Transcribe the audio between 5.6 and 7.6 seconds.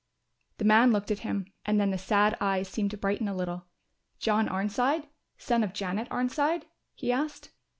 of Janet Arnside?" he asked.